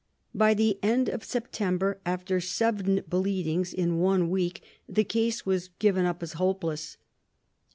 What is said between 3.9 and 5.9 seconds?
one week, the case was